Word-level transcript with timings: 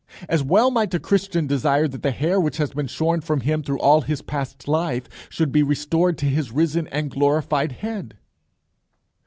As 0.27 0.41
well 0.41 0.71
might 0.71 0.91
a 0.95 0.99
Christian 0.99 1.45
desire 1.45 1.87
that 1.87 2.01
the 2.01 2.09
hair 2.09 2.41
which 2.41 2.57
has 2.57 2.71
been 2.73 2.87
shorn 2.87 3.21
from 3.21 3.41
him 3.41 3.61
through 3.61 3.77
all 3.77 4.01
his 4.01 4.23
past 4.23 4.67
life 4.67 5.07
should 5.29 5.51
be 5.51 5.61
restored 5.61 6.17
to 6.17 6.25
his 6.25 6.51
risen 6.51 6.87
and 6.87 7.11
glorified 7.11 7.71
head. 7.73 8.17